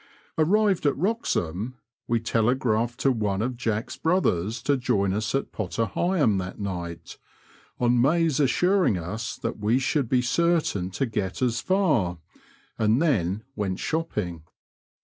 Arrived 0.35 0.87
at 0.87 0.97
Wroxham, 0.97 1.75
we 2.07 2.19
telegraphed 2.19 2.99
to 3.01 3.11
one 3.11 3.39
of 3.43 3.55
Jack's 3.55 3.97
brothers 3.97 4.63
to 4.63 4.75
join 4.75 5.13
us 5.13 5.35
at 5.35 5.51
Potter 5.51 5.85
Heigham 5.85 6.39
that 6.39 6.59
night— 6.59 7.19
on 7.79 8.01
Mayes 8.01 8.39
assuring 8.39 8.97
us 8.97 9.35
that 9.37 9.59
we 9.59 9.77
should 9.77 10.09
be 10.09 10.23
certain 10.23 10.89
to 10.89 11.05
get 11.05 11.43
as 11.43 11.61
far— 11.61 12.17
and 12.79 12.99
then 12.99 13.43
went 13.55 13.77
shopping. 13.79 14.41